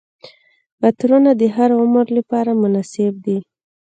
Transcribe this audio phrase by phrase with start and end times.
[0.85, 3.37] عطرونه د هر عمر لپاره مناسب دي.